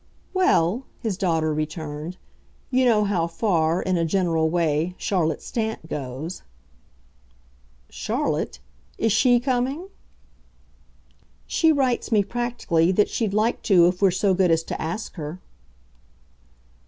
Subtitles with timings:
[0.33, 2.17] "Well," his daughter returned,
[2.71, 6.41] "you know how far, in a general way, Charlotte Stant goes."
[7.87, 8.57] "Charlotte?
[8.97, 9.89] Is SHE coming?"
[11.45, 15.13] "She writes me, practically, that she'd like to if we're so good as to ask
[15.17, 15.39] her."